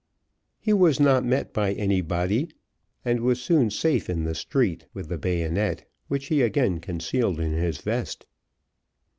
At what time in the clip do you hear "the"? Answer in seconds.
4.23-4.33, 5.09-5.17